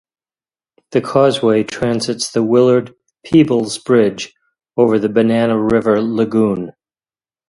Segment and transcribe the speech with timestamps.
[0.93, 4.33] The causeway transits the Willard Peebles bridge
[4.75, 6.73] over the Banana River Lagoon.